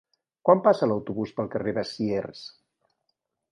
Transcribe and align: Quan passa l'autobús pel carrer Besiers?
Quan 0.47 0.63
passa 0.67 0.87
l'autobús 0.91 1.35
pel 1.41 1.53
carrer 1.57 1.75
Besiers? 1.81 2.43